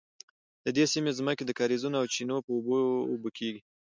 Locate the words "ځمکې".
1.19-1.43